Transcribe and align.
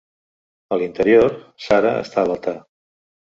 A 0.75 0.79
l'interior, 0.81 1.35
Sarah 1.67 1.93
està 2.07 2.21
a 2.23 2.25
l'altar. 2.31 2.57